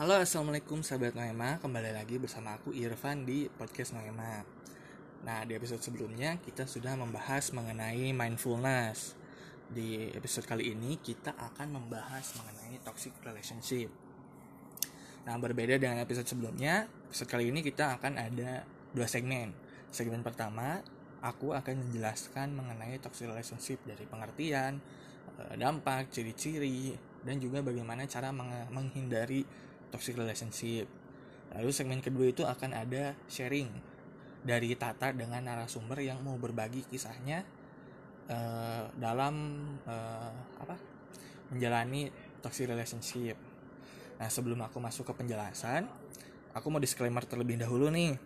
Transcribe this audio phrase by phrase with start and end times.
[0.00, 1.60] Halo assalamualaikum sahabat Noema.
[1.60, 4.40] Kembali lagi bersama aku Irfan di podcast Noema.
[5.28, 9.12] Nah di episode sebelumnya kita sudah membahas mengenai mindfulness.
[9.68, 13.92] Di episode kali ini kita akan membahas mengenai toxic relationship.
[15.28, 18.64] Nah berbeda dengan episode sebelumnya Episode kali ini kita akan ada
[18.96, 19.52] dua segmen.
[19.92, 20.80] Segmen pertama
[21.20, 24.80] aku akan menjelaskan mengenai toxic relationship dari pengertian,
[25.44, 28.32] eh, dampak, ciri-ciri, dan juga bagaimana cara
[28.72, 30.86] menghindari toxic relationship.
[31.50, 33.68] Lalu segmen kedua itu akan ada sharing
[34.40, 37.44] dari Tata dengan narasumber yang mau berbagi kisahnya
[38.30, 39.34] uh, dalam
[39.84, 40.78] uh, apa
[41.50, 42.08] menjalani
[42.40, 43.36] toxic relationship.
[44.16, 45.90] Nah sebelum aku masuk ke penjelasan,
[46.54, 48.16] aku mau disclaimer terlebih dahulu nih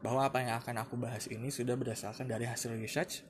[0.00, 3.22] bahwa apa yang akan aku bahas ini sudah berdasarkan dari hasil research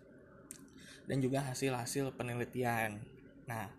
[1.06, 2.98] dan juga hasil-hasil penelitian.
[3.46, 3.70] Nah,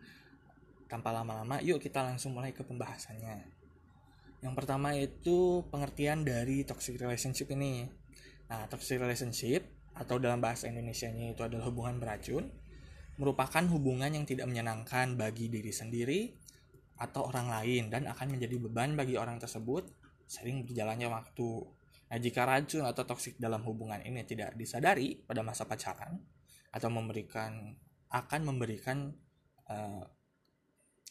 [0.88, 3.57] tanpa lama-lama, yuk kita langsung mulai ke pembahasannya.
[4.42, 7.90] Yang pertama itu pengertian dari toxic relationship ini.
[8.48, 9.66] Nah, toxic relationship
[9.98, 12.46] atau dalam bahasa Indonesia-nya itu adalah hubungan beracun,
[13.18, 16.38] merupakan hubungan yang tidak menyenangkan bagi diri sendiri
[17.02, 19.90] atau orang lain dan akan menjadi beban bagi orang tersebut
[20.30, 21.66] sering berjalannya waktu.
[22.08, 26.14] Nah, jika racun atau toksik dalam hubungan ini tidak disadari pada masa pacaran
[26.72, 27.74] atau memberikan
[28.08, 29.12] akan memberikan
[29.68, 30.06] uh,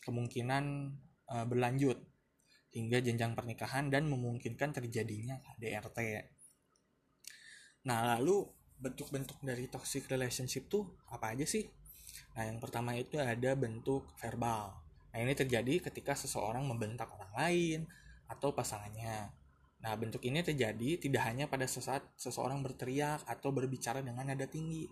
[0.00, 0.94] kemungkinan
[1.28, 2.00] uh, berlanjut
[2.76, 5.98] hingga jenjang pernikahan dan memungkinkan terjadinya KDRT.
[7.88, 8.44] Nah, lalu
[8.76, 11.64] bentuk-bentuk dari toxic relationship tuh apa aja sih?
[12.36, 14.76] Nah, yang pertama itu ada bentuk verbal.
[15.16, 17.80] Nah, ini terjadi ketika seseorang membentak orang lain
[18.28, 19.32] atau pasangannya
[19.86, 24.88] Nah, bentuk ini terjadi tidak hanya pada sesaat seseorang berteriak atau berbicara dengan nada tinggi,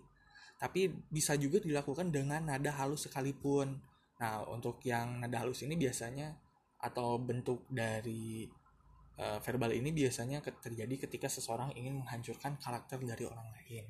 [0.61, 3.75] tapi bisa juga dilakukan dengan nada halus sekalipun.
[4.21, 6.37] Nah, untuk yang nada halus ini biasanya
[6.85, 8.45] atau bentuk dari
[9.17, 13.85] uh, verbal ini biasanya terjadi ketika seseorang ingin menghancurkan karakter dari orang lain.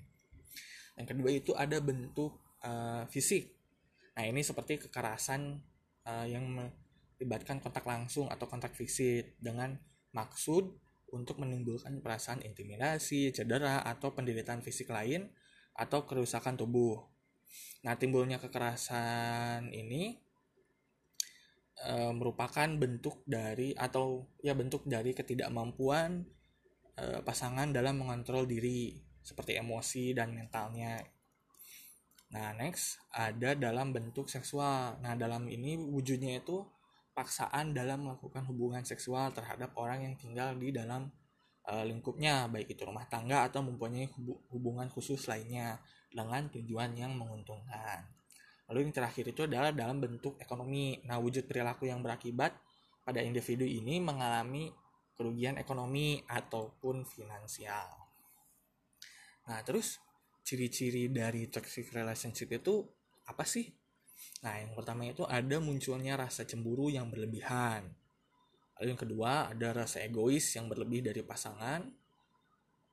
[0.96, 3.52] Yang kedua itu ada bentuk uh, fisik.
[4.16, 5.60] Nah, ini seperti kekerasan
[6.08, 9.76] uh, yang melibatkan kontak langsung atau kontak fisik dengan
[10.16, 10.72] maksud
[11.12, 15.28] untuk menimbulkan perasaan intimidasi, cedera, atau penderitaan fisik lain
[15.76, 17.04] atau kerusakan tubuh.
[17.84, 20.25] Nah, timbulnya kekerasan ini
[21.80, 26.24] e, merupakan bentuk dari atau ya bentuk dari ketidakmampuan
[26.96, 31.02] e, pasangan dalam mengontrol diri seperti emosi dan mentalnya.
[32.36, 35.02] Nah, next ada dalam bentuk seksual.
[35.02, 36.62] Nah, dalam ini wujudnya itu
[37.16, 41.08] paksaan dalam melakukan hubungan seksual terhadap orang yang tinggal di dalam
[41.70, 44.12] uh, lingkupnya, baik itu rumah tangga atau mempunyai
[44.52, 45.80] hubungan khusus lainnya
[46.12, 48.04] dengan tujuan yang menguntungkan.
[48.70, 50.98] Lalu yang terakhir itu adalah dalam bentuk ekonomi.
[51.06, 52.58] Nah, wujud perilaku yang berakibat
[53.06, 54.74] pada individu ini mengalami
[55.14, 57.88] kerugian ekonomi ataupun finansial.
[59.46, 60.02] Nah, terus
[60.42, 62.82] ciri-ciri dari toxic relationship itu
[63.30, 63.70] apa sih?
[64.42, 67.86] Nah, yang pertama itu ada munculnya rasa cemburu yang berlebihan.
[68.82, 71.86] Lalu yang kedua ada rasa egois yang berlebih dari pasangan.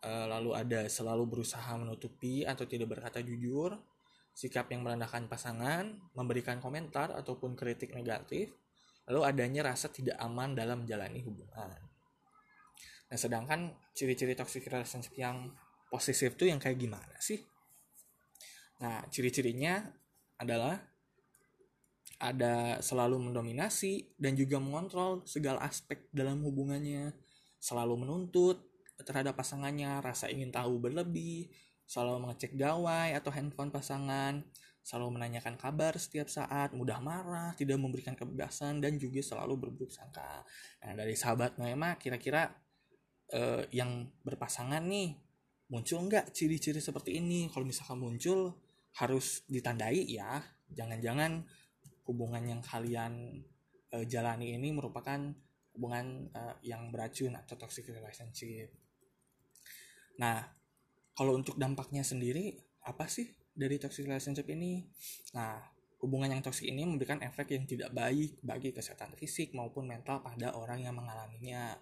[0.03, 3.75] Eh, lalu ada selalu berusaha menutupi atau tidak berkata jujur,
[4.32, 8.53] sikap yang merendahkan pasangan, memberikan komentar ataupun kritik negatif,
[9.09, 11.78] lalu adanya rasa tidak aman dalam menjalani hubungan.
[13.12, 15.53] Nah, sedangkan ciri-ciri toxic relationship yang
[15.92, 17.44] posesif itu yang kayak gimana sih?
[18.81, 19.84] Nah, ciri-cirinya
[20.41, 20.81] adalah
[22.22, 27.12] ada selalu mendominasi dan juga mengontrol segala aspek dalam hubungannya,
[27.60, 28.62] selalu menuntut
[29.03, 31.50] terhadap pasangannya, rasa ingin tahu berlebih,
[31.92, 34.41] selalu mengecek gawai atau handphone pasangan,
[34.80, 40.41] selalu menanyakan kabar setiap saat, mudah marah, tidak memberikan kebebasan, dan juga selalu berburuk sangka.
[40.80, 42.48] Nah, dari sahabat Noema, kira-kira
[43.28, 45.20] eh, yang berpasangan nih,
[45.69, 47.53] muncul nggak ciri-ciri seperti ini?
[47.53, 48.56] Kalau misalkan muncul,
[48.97, 50.41] harus ditandai ya.
[50.72, 51.44] Jangan-jangan
[52.09, 53.41] hubungan yang kalian
[53.94, 55.32] uh, jalani ini merupakan
[55.72, 58.68] hubungan uh, yang beracun atau toxic relationship.
[60.21, 60.44] Nah,
[61.12, 62.56] kalau untuk dampaknya sendiri
[62.88, 64.82] apa sih dari toxic relationship ini?
[65.36, 65.60] Nah,
[66.03, 70.56] hubungan yang toxic ini memberikan efek yang tidak baik bagi kesehatan fisik maupun mental pada
[70.59, 71.78] orang yang mengalaminya.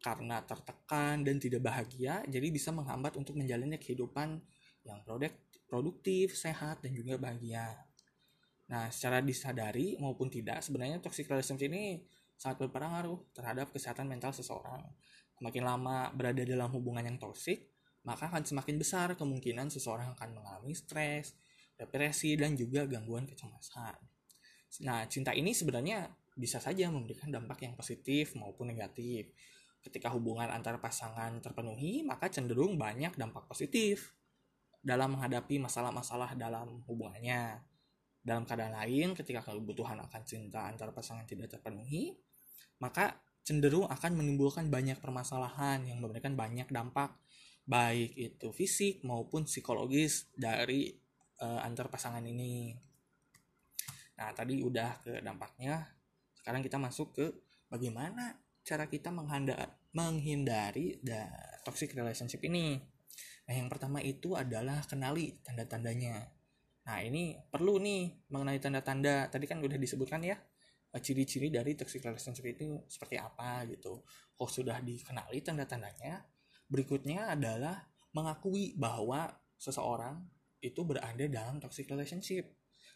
[0.00, 4.40] Karena tertekan dan tidak bahagia, jadi bisa menghambat untuk menjalannya kehidupan
[4.88, 5.04] yang
[5.68, 7.84] produktif, sehat, dan juga bahagia.
[8.72, 12.00] Nah, secara disadari maupun tidak, sebenarnya toxic relationship ini
[12.40, 14.80] sangat berpengaruh terhadap kesehatan mental seseorang.
[15.36, 17.69] Semakin lama berada dalam hubungan yang toksik,
[18.04, 21.36] maka akan semakin besar kemungkinan seseorang akan mengalami stres,
[21.76, 23.96] depresi, dan juga gangguan kecemasan.
[24.86, 26.08] Nah, cinta ini sebenarnya
[26.38, 29.34] bisa saja memberikan dampak yang positif maupun negatif.
[29.80, 34.12] Ketika hubungan antar pasangan terpenuhi, maka cenderung banyak dampak positif
[34.80, 37.60] dalam menghadapi masalah-masalah dalam hubungannya.
[38.20, 42.16] Dalam keadaan lain, ketika kebutuhan akan cinta antar pasangan tidak terpenuhi,
[42.80, 47.16] maka cenderung akan menimbulkan banyak permasalahan yang memberikan banyak dampak
[47.70, 50.90] baik itu fisik maupun psikologis dari
[51.38, 52.74] uh, antar pasangan ini.
[54.18, 55.86] Nah, tadi udah ke dampaknya.
[56.34, 57.26] Sekarang kita masuk ke
[57.70, 58.34] bagaimana
[58.66, 59.14] cara kita
[59.94, 61.30] menghindari da
[61.62, 62.76] toxic relationship ini.
[63.46, 66.26] Nah, yang pertama itu adalah kenali tanda-tandanya.
[66.90, 69.30] Nah, ini perlu nih mengenai tanda-tanda.
[69.30, 70.36] Tadi kan udah disebutkan ya,
[70.90, 74.02] eh, ciri-ciri dari toxic relationship itu seperti apa gitu.
[74.34, 76.18] Kalau sudah dikenali tanda-tandanya,
[76.70, 77.84] berikutnya adalah
[78.14, 79.28] mengakui bahwa
[79.58, 80.22] seseorang
[80.62, 82.46] itu berada dalam toxic relationship.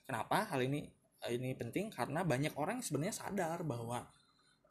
[0.07, 0.89] Kenapa hal ini
[1.33, 4.05] ini penting karena banyak orang sebenarnya sadar bahwa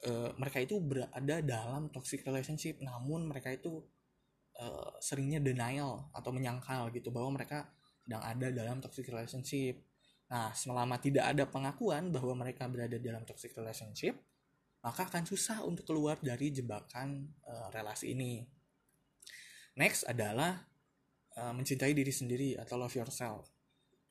[0.06, 3.82] uh, mereka itu berada dalam toxic relationship namun mereka itu
[4.62, 7.74] uh, seringnya denial atau menyangkal gitu bahwa mereka
[8.04, 9.80] sedang ada dalam toxic relationship.
[10.28, 14.18] Nah, selama tidak ada pengakuan bahwa mereka berada dalam toxic relationship,
[14.84, 18.44] maka akan susah untuk keluar dari jebakan uh, relasi ini.
[19.78, 20.64] Next adalah
[21.38, 23.50] uh, mencintai diri sendiri atau love yourself.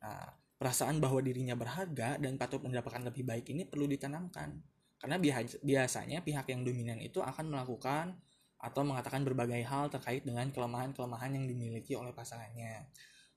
[0.03, 4.63] Nah, Perasaan bahwa dirinya berharga dan patut mendapatkan lebih baik ini perlu ditanamkan.
[4.95, 5.19] Karena
[5.59, 8.15] biasanya pihak yang dominan itu akan melakukan
[8.63, 12.87] atau mengatakan berbagai hal terkait dengan kelemahan-kelemahan yang dimiliki oleh pasangannya.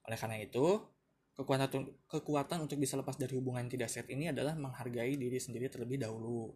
[0.07, 0.79] Oleh karena itu,
[1.35, 1.67] kekuatan
[2.07, 6.55] kekuatan untuk bisa lepas dari hubungan tidak sehat ini adalah menghargai diri sendiri terlebih dahulu.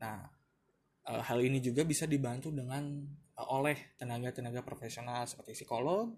[0.00, 0.24] Nah,
[1.08, 2.84] e, hal ini juga bisa dibantu dengan
[3.32, 6.12] e, oleh tenaga-tenaga profesional seperti psikolog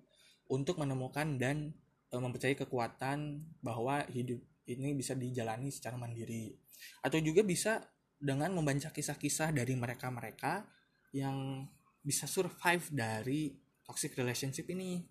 [0.50, 1.70] untuk menemukan dan
[2.10, 6.58] Eh, mempercayai kekuatan bahwa hidup ini bisa dijalani secara mandiri
[7.06, 7.86] atau juga bisa
[8.18, 10.66] dengan membaca kisah-kisah dari mereka-mereka
[11.14, 11.70] yang
[12.02, 13.54] bisa survive dari
[13.86, 15.06] toxic relationship ini.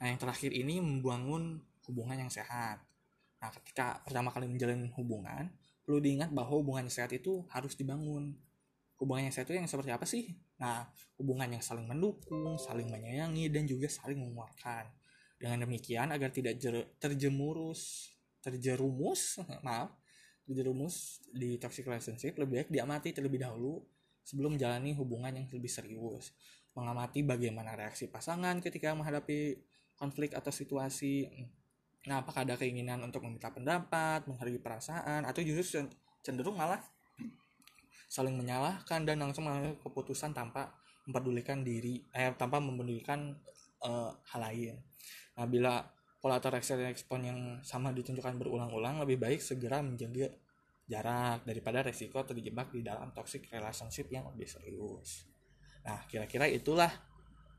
[0.00, 2.80] Nah, yang terakhir ini membangun hubungan yang sehat.
[3.44, 5.52] Nah, ketika pertama kali menjalin hubungan,
[5.84, 8.32] perlu diingat bahwa hubungan sehat itu harus dibangun.
[9.04, 10.32] Hubungan yang sehat itu yang seperti apa sih?
[10.56, 10.88] Nah,
[11.20, 14.88] hubungan yang saling mendukung, saling menyayangi, dan juga saling menguatkan
[15.36, 16.56] dengan demikian agar tidak
[16.96, 18.08] terjemurus,
[18.40, 19.92] terjerumus, maaf,
[20.48, 23.84] terjerumus di toxic relationship, lebih baik diamati terlebih dahulu
[24.24, 26.32] sebelum menjalani hubungan yang lebih serius.
[26.72, 29.60] Mengamati bagaimana reaksi pasangan ketika menghadapi
[30.00, 31.28] konflik atau situasi.
[32.08, 35.84] Nah, apakah ada keinginan untuk meminta pendapat, menghargai perasaan, atau justru
[36.24, 36.80] cenderung malah
[38.08, 40.74] saling menyalahkan dan langsung mengambil keputusan tanpa
[41.04, 43.36] mempedulikan diri, eh, tanpa mempedulikan
[43.84, 44.74] uh, hal lain.
[45.36, 45.84] Nah, bila
[46.16, 50.32] pola reaksi respon yang sama ditunjukkan berulang-ulang, lebih baik segera menjaga
[50.88, 55.28] jarak daripada resiko terjebak di dalam toxic relationship yang lebih serius.
[55.84, 56.88] Nah, kira-kira itulah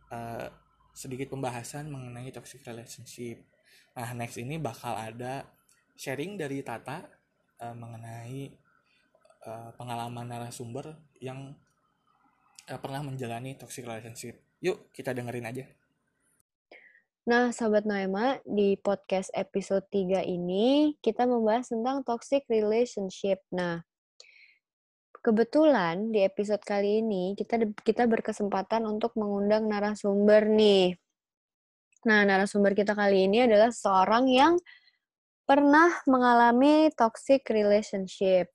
[0.10, 0.50] uh,
[0.98, 3.46] sedikit pembahasan mengenai toxic relationship.
[3.94, 5.46] Nah, next ini bakal ada
[5.94, 7.06] sharing dari Tata
[7.62, 8.65] uh, mengenai
[9.46, 11.54] uh, pengalaman narasumber yang
[12.70, 14.42] uh, pernah menjalani toxic relationship.
[14.60, 15.66] Yuk, kita dengerin aja.
[17.26, 23.42] Nah, Sahabat Noema, di podcast episode 3 ini kita membahas tentang toxic relationship.
[23.50, 23.82] Nah,
[25.26, 31.02] kebetulan di episode kali ini kita kita berkesempatan untuk mengundang narasumber nih.
[32.06, 34.54] Nah, narasumber kita kali ini adalah seorang yang
[35.50, 38.54] pernah mengalami toxic relationship.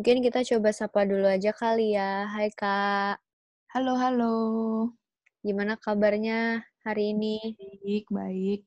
[0.00, 2.24] Mungkin kita coba sapa dulu aja kali ya.
[2.32, 3.20] Hai Kak.
[3.68, 4.36] Halo, halo.
[5.44, 6.64] Gimana kabarnya?
[6.88, 7.36] hari ini?
[7.84, 8.60] Baik, baik.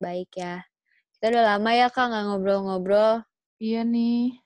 [0.00, 0.64] Baik ya.
[1.12, 3.20] Kita udah lama ya Kak nggak ngobrol-ngobrol.
[3.60, 4.40] Iya nih.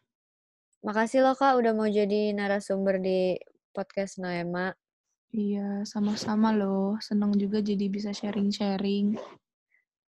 [0.82, 3.38] Makasih loh Kak udah mau jadi narasumber di
[3.70, 4.74] podcast Noema.
[5.30, 6.98] Iya, sama-sama loh.
[6.98, 9.14] Seneng juga jadi bisa sharing-sharing.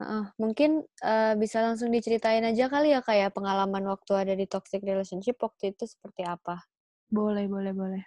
[0.01, 4.50] Uh, mungkin uh, bisa langsung diceritain aja kali ya kayak ya, pengalaman waktu ada di
[4.50, 6.65] toxic relationship waktu itu seperti apa?
[7.13, 8.03] Boleh, boleh, boleh.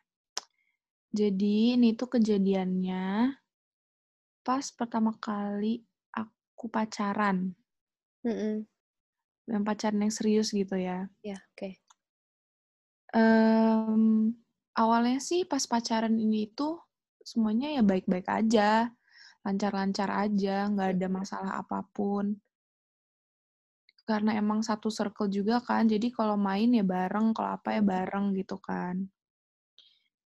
[1.15, 3.33] Jadi ini tuh kejadiannya
[4.43, 7.55] pas pertama kali aku pacaran.
[8.27, 8.55] Mm -mm.
[9.47, 11.07] Yang pacaran yang serius gitu ya.
[11.23, 11.57] Ya, yeah, oke.
[11.57, 11.73] Okay.
[13.17, 14.35] Um,
[14.77, 16.77] awalnya sih pas pacaran ini itu
[17.23, 18.91] semuanya ya baik-baik aja.
[19.47, 22.35] Lancar-lancar aja, nggak ada masalah apa pun.
[24.03, 28.35] Karena emang satu circle juga kan, jadi kalau main ya bareng, kalau apa ya bareng
[28.35, 29.07] gitu kan.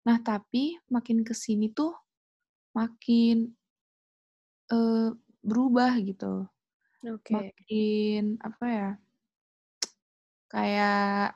[0.08, 1.92] Nah, tapi makin ke sini tuh
[2.72, 3.52] makin
[4.72, 5.12] uh,
[5.44, 6.48] berubah gitu.
[7.04, 7.52] Okay.
[7.52, 8.90] Makin apa ya?
[10.48, 11.36] Kayak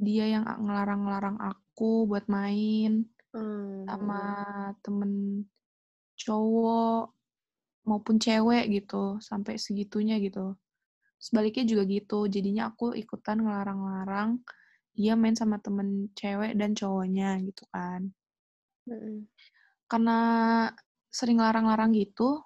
[0.00, 3.86] dia yang ngelarang-ngelarang aku buat main Hmm.
[3.86, 4.22] sama
[4.82, 5.46] temen
[6.20, 7.16] cowok
[7.88, 10.54] maupun cewek gitu sampai segitunya gitu
[11.16, 14.40] sebaliknya juga gitu jadinya aku ikutan ngelarang-larang
[14.92, 18.12] dia main sama temen cewek dan cowoknya gitu kan
[18.88, 19.24] Mm-mm.
[19.88, 20.18] karena
[21.08, 22.44] sering larang-larang gitu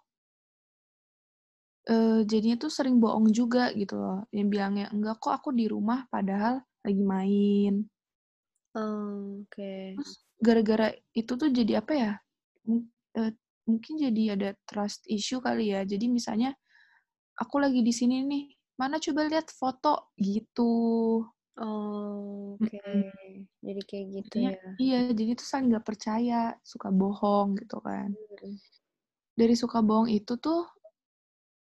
[1.85, 6.09] eh jadinya tuh sering bohong juga gitu loh yang bilangnya enggak kok aku di rumah
[6.09, 7.75] padahal lagi main
[8.75, 9.95] Oh, Oke.
[9.95, 12.13] terus gara-gara itu tuh jadi apa ya
[13.15, 13.31] eh,
[13.69, 16.53] mungkin jadi ada trust issue kali ya jadi misalnya
[17.39, 18.45] aku lagi di sini nih
[18.81, 20.73] mana coba lihat foto gitu
[21.55, 22.83] Oh, Oke.
[22.83, 23.47] Mm-mm.
[23.63, 24.59] Jadi kayak gitu ya.
[24.83, 28.59] iya jadi tuh saling nggak percaya suka bohong gitu kan Mm.
[29.39, 30.67] dari suka bohong itu tuh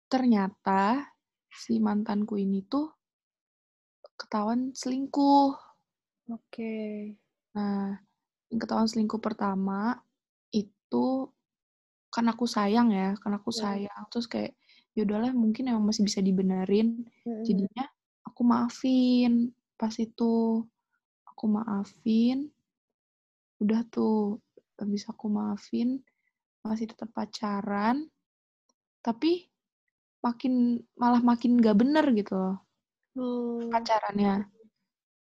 [0.05, 1.01] ternyata
[1.49, 2.93] si mantanku ini tuh
[4.21, 5.57] ketahuan selingkuh
[6.29, 6.73] Oke.
[7.57, 7.97] nah
[8.53, 9.97] yang ketahuan selingkuh pertama
[10.53, 11.27] itu
[12.11, 13.59] kan aku sayang ya kan aku Mm.
[13.63, 14.51] sayang terus kayak
[14.91, 17.07] ya udahlah mungkin emang masih bisa dibenerin
[17.47, 17.87] jadinya
[18.27, 19.49] aku maafin
[19.79, 20.61] pas itu
[21.23, 22.51] aku maafin
[23.63, 24.41] udah tuh
[24.75, 26.01] habis aku maafin
[26.61, 28.09] masih tetap pacaran
[28.99, 29.47] tapi
[30.21, 32.57] makin malah makin gak bener gitu loh
[33.11, 33.59] Oh.
[33.67, 34.47] pacarannya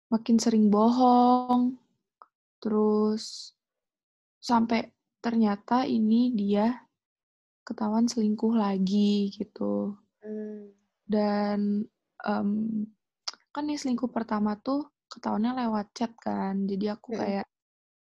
[0.09, 1.77] makin sering bohong
[2.57, 3.53] terus
[4.41, 4.96] sampai
[5.27, 6.71] ternyata ini dia
[7.67, 10.71] ketahuan selingkuh lagi gitu Mm.
[11.07, 11.59] dan
[12.27, 12.49] em,
[13.55, 17.21] kan nih selingkuh pertama tuh ketahuannya lewat chat kan jadi aku Mm-mm.
[17.23, 17.47] kayak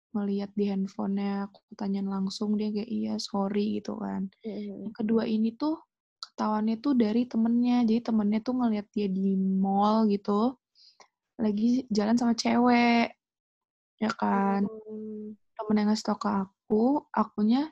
[0.09, 4.89] melihat di handphonenya aku tanyain langsung dia kayak iya sorry gitu kan Mm-mm.
[4.89, 5.77] yang kedua ini tuh
[6.17, 10.57] ketahuannya tuh dari temennya jadi temennya tuh ngeliat dia di mall gitu
[11.37, 13.13] lagi jalan sama cewek
[14.01, 15.29] ya kan Oh.
[15.59, 16.58] temen yang ngasih tau ke aku
[17.11, 17.69] akunya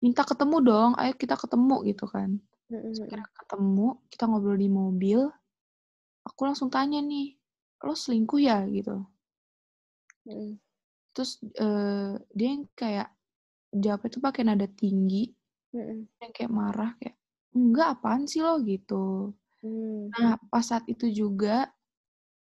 [0.00, 2.94] minta ketemu dong ayo kita ketemu gitu kan Mm-mm.
[2.94, 5.26] Kira ketemu, kita ngobrol di mobil,
[6.22, 7.34] aku langsung tanya nih,
[7.82, 9.02] lo selingkuh ya gitu.
[10.30, 10.54] Mm-mm.
[11.10, 13.10] Terus eh, dia yang kayak
[13.74, 15.34] jawabnya tuh pakai nada tinggi,
[15.74, 16.06] Mm-mm.
[16.22, 17.18] yang kayak marah kayak
[17.58, 19.34] enggak apaan sih lo gitu.
[19.66, 20.14] Mm.
[20.14, 21.66] Nah pas saat itu juga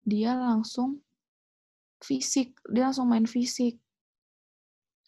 [0.04, 1.00] dia langsung
[2.04, 3.80] fisik, dia langsung main fisik.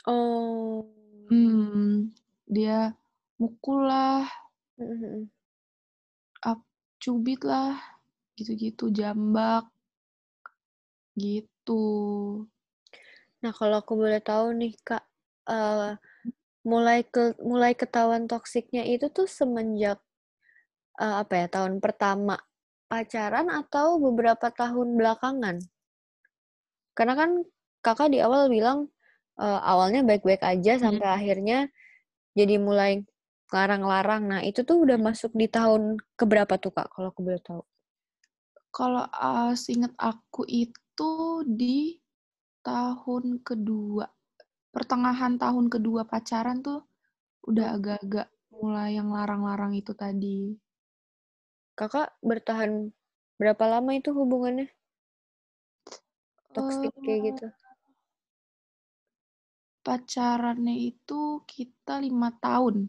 [0.07, 0.83] Oh.
[1.31, 2.11] Hmm,
[2.45, 2.91] dia
[3.39, 4.27] mukul lah,
[4.75, 5.31] Mm-mm.
[6.43, 6.59] up,
[6.99, 7.79] cubit lah,
[8.35, 9.63] gitu-gitu, jambak,
[11.15, 11.83] gitu.
[13.43, 15.03] Nah, kalau aku boleh tahu nih, Kak,
[15.47, 15.91] eh,
[16.67, 19.99] mulai ke mulai ketahuan toksiknya itu tuh semenjak
[21.03, 22.35] eh, apa ya, tahun pertama
[22.89, 25.57] pacaran atau beberapa tahun belakangan?
[26.97, 27.31] Karena kan
[27.83, 28.87] Kakak di awal bilang
[29.39, 31.57] eh, awalnya baik-baik aja sampai akhirnya
[32.37, 33.05] jadi mulai
[33.53, 34.23] larang-larang.
[34.31, 37.61] Nah, itu tuh udah masuk di tahun keberapa tuh, Kak, kalau aku boleh tahu?
[38.73, 41.11] Kalau uh, seinget aku itu
[41.45, 41.77] di
[42.65, 44.05] tahun kedua,
[44.73, 46.81] pertengahan tahun kedua pacaran tuh
[47.49, 50.57] udah agak-agak mulai yang larang-larang itu tadi.
[51.79, 52.89] Kakak bertahan
[53.37, 54.67] berapa lama itu hubungannya?
[56.53, 57.47] Toksik kayak Eh, gitu.
[59.83, 62.87] Pacarannya itu kita lima tahun.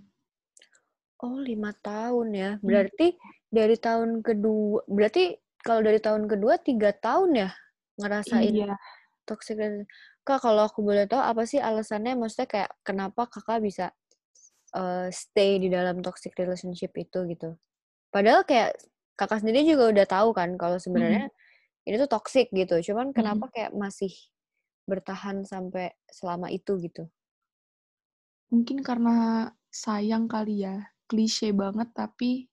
[1.24, 2.50] Oh, lima tahun ya.
[2.58, 2.62] Hmm.
[2.64, 3.18] Berarti
[3.50, 5.34] dari tahun kedua, berarti
[5.64, 7.50] kalau dari tahun kedua tiga tahun ya
[7.96, 8.74] ngerasain Iya.
[9.24, 9.56] toxic.
[10.24, 12.16] Kak, kalau aku boleh tahu apa sih alasannya?
[12.16, 13.86] Maksudnya kayak kenapa kakak bisa
[14.74, 17.56] eh, stay di dalam toxic relationship itu gitu?
[18.12, 18.76] Padahal kayak
[19.16, 21.30] kakak sendiri juga udah tahu kan kalau sebenarnya
[21.88, 22.80] ini tuh toxic gitu.
[22.92, 24.12] Cuman kenapa kayak masih
[24.84, 27.08] bertahan sampai selama itu gitu?
[28.52, 30.88] Mungkin karena sayang kali ya.
[31.04, 32.48] Klise banget tapi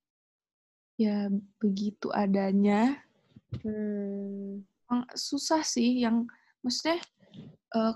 [1.00, 3.00] ya begitu adanya.
[3.64, 4.64] Hmm.
[5.16, 6.28] Susah sih yang
[6.60, 7.00] maksudnya
[7.76, 7.96] eh,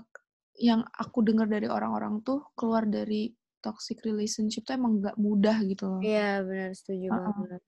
[0.56, 5.84] yang aku dengar dari orang-orang tuh keluar dari toxic relationship tuh emang nggak mudah gitu
[5.90, 6.00] loh.
[6.00, 7.20] Iya, benar setuju Uh-uh.
[7.20, 7.62] banget.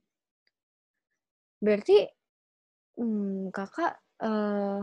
[1.59, 1.97] Berarti
[2.97, 4.81] hmm, kakak eh,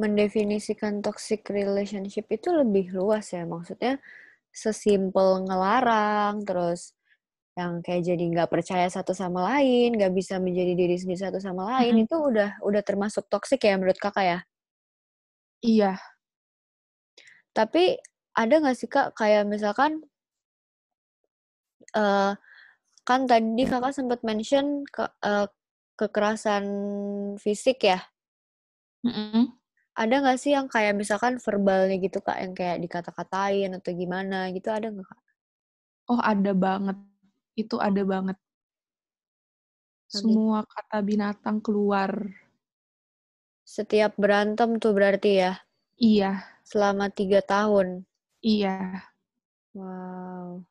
[0.00, 3.44] mendefinisikan toxic relationship itu lebih luas ya.
[3.44, 4.00] Maksudnya
[4.48, 6.96] sesimpel ngelarang, terus
[7.58, 11.68] yang kayak jadi nggak percaya satu sama lain, nggak bisa menjadi diri sendiri satu sama
[11.76, 12.04] lain, Mm-mm.
[12.08, 14.38] itu udah udah termasuk toxic ya menurut kakak ya.
[15.60, 15.92] Iya.
[17.52, 18.00] Tapi
[18.32, 20.00] ada nggak sih kak kayak misalkan
[21.92, 22.32] eh
[23.04, 25.46] kan tadi kakak sempat mention ke, eh,
[25.98, 26.64] kekerasan
[27.36, 27.98] fisik ya.
[29.04, 29.49] Mm-mm.
[29.98, 34.68] Ada nggak sih yang kayak misalkan verbalnya gitu kak, yang kayak dikata-katain atau gimana gitu
[34.70, 35.20] ada nggak kak?
[36.12, 36.96] Oh ada banget,
[37.60, 38.36] itu ada banget.
[40.10, 42.10] Semua kata binatang keluar.
[43.74, 45.52] Setiap berantem tuh berarti ya
[46.00, 47.88] Iya, selama tiga tahun.
[48.42, 49.10] iya.
[49.74, 50.66] Wow.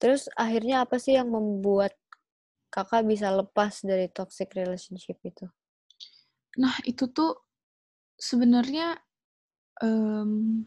[0.00, 1.92] Terus akhirnya apa sih yang membuat
[2.74, 5.46] kakak bisa lepas dari toxic relationship itu?
[6.60, 7.30] Nah itu tuh
[8.22, 9.02] sebenarnya
[9.82, 10.62] em,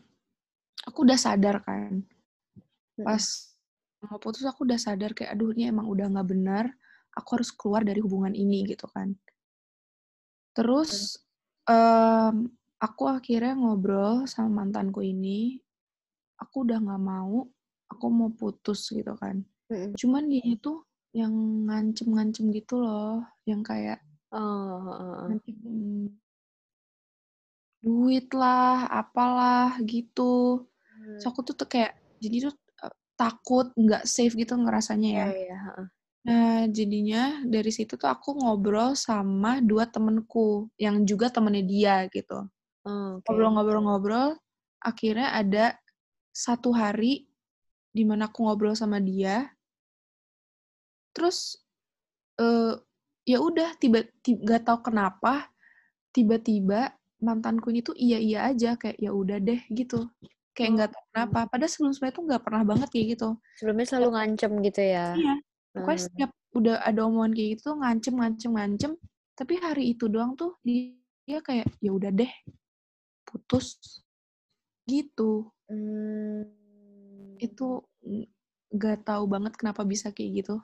[0.83, 2.03] aku udah sadar kan.
[3.00, 3.07] Mm-mm.
[3.07, 3.24] Pas
[4.03, 6.65] mau putus aku udah sadar kayak aduh ini emang udah nggak benar.
[7.15, 9.15] Aku harus keluar dari hubungan ini gitu kan.
[10.51, 11.24] Terus
[11.71, 12.51] em,
[12.83, 15.63] aku akhirnya ngobrol sama mantanku ini.
[16.35, 17.47] Aku udah nggak mau,
[17.88, 19.39] aku mau putus gitu kan.
[19.71, 19.95] Mm-mm.
[19.95, 20.83] Cuman dia itu
[21.15, 21.31] yang
[21.71, 24.03] ngancem-ngancem gitu loh, yang kayak
[24.35, 25.39] Oh, heeh.
[25.39, 25.55] ngancem
[27.86, 30.65] duit lah, apalah gitu.
[30.98, 31.22] Hmm.
[31.22, 35.27] So aku tuh, tuh kayak jadi tuh eh, takut, nggak safe gitu ngerasanya ya.
[35.30, 35.88] Iya, iya, heeh.
[36.25, 42.50] Nah jadinya dari situ tuh aku ngobrol sama dua temenku yang juga temennya dia gitu.
[42.82, 43.22] Oh.
[43.22, 44.34] Ngobrol-ngobrol-ngobrol,
[44.82, 45.77] akhirnya ada
[46.34, 47.30] satu hari
[47.94, 49.54] di mana aku ngobrol sama dia,
[51.15, 51.62] terus
[52.36, 52.75] eh
[53.24, 55.48] ya udah tiba tiba nggak tahu kenapa
[56.12, 56.92] tiba-tiba
[57.24, 60.07] mantanku ini tuh iya iya aja kayak ya udah deh gitu.
[60.55, 61.39] Kayak nggak tahu kenapa.
[61.51, 63.29] Padahal sebelum sebelumnya tuh nggak pernah banget kayak gitu.
[63.60, 65.05] Sebelumnya selalu ngancem gitu ya.
[65.15, 65.34] iya.
[65.75, 66.05] Pokoknya Hmm.
[66.07, 68.91] setiap udah ada omongan kayak gitu ngancem ngancem ngancem.
[69.36, 72.31] Tapi hari itu doang tuh dia kayak ya udah deh
[73.24, 73.79] putus.
[74.88, 75.50] Gitu.
[75.67, 76.45] Hmm.
[77.36, 78.31] itu ng-
[78.72, 80.55] nggak tahu banget kenapa bisa kayak gitu.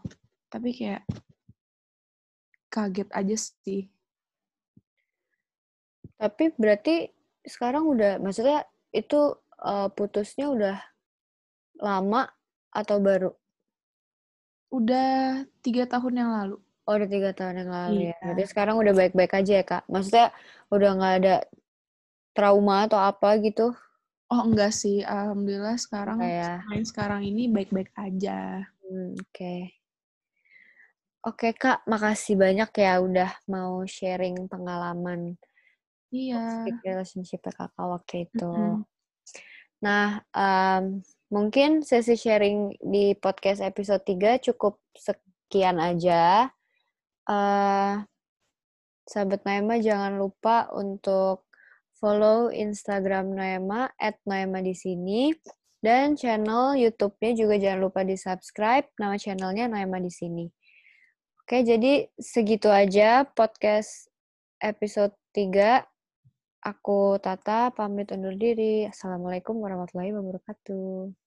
[0.47, 1.03] Tapi kayak
[2.71, 3.91] kaget aja sih
[6.21, 7.09] Tapi berarti
[7.41, 8.61] sekarang udah, maksudnya
[8.93, 9.33] itu
[9.65, 10.77] eh, putusnya udah
[11.81, 12.29] lama
[12.69, 13.31] atau baru?
[14.71, 16.55] udah tiga tahun yang lalu
[16.87, 18.05] Oh, udah tiga tahun yang lalu ya.
[18.09, 18.17] Iya.
[18.25, 19.83] Berarti sekarang udah baik-baik aja ya, Kak?
[19.85, 20.27] Maksudnya
[20.73, 21.35] udah nggak ada
[22.33, 23.75] trauma atau apa gitu?
[24.31, 26.53] oh enggak sih alhamdulillah sekarang Enggak ya?
[26.71, 29.55] main sekarang ini baik-baik aja Hmm, oke.
[31.21, 31.85] Oke, Kak.
[31.87, 35.37] Makasih banyak ya udah mau sharing pengalaman
[36.11, 38.51] iya toxic relationship kakak waktu itu.
[38.51, 38.83] Mm-mm.
[39.81, 41.01] Nah, em,
[41.33, 46.53] mungkin sesi sharing di podcast episode 3 cukup sekian aja.
[47.29, 47.93] eh
[49.05, 51.45] sahabat Naima jangan lupa untuk
[51.97, 55.29] follow Instagram Naima at Naima di sini
[55.81, 60.45] dan channel YouTube-nya juga jangan lupa di subscribe nama channelnya Naima di sini.
[61.41, 64.07] Oke, jadi segitu aja podcast
[64.61, 65.81] episode 3.
[66.61, 68.85] Aku Tata pamit undur diri.
[68.85, 71.20] Assalamualaikum warahmatullahi wabarakatuh.